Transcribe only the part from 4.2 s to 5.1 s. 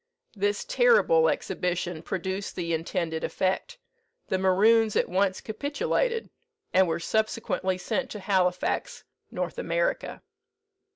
the Maroons at